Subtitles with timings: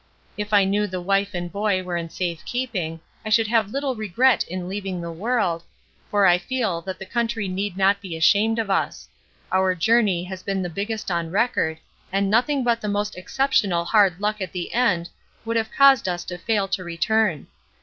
[0.35, 3.93] If I knew the wife and boy were in safe keeping I should have little
[3.95, 5.61] regret in leaving the world,
[6.09, 9.07] for I feel that the country need not be ashamed of us
[9.51, 11.77] our journey has been the biggest on record,
[12.11, 15.11] and nothing but the most exceptional hard luck at the end
[15.45, 17.45] would have caused us to fail to return.